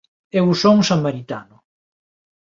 Eu 0.39 0.45
son 0.61 0.77
samaritano. 0.89 1.57